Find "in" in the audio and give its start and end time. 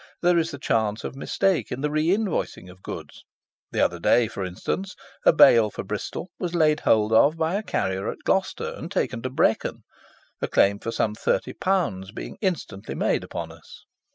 1.71-1.81